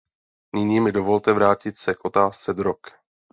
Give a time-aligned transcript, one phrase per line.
[0.55, 2.79] Nyní mi dovolte vrátit se k otázce drog.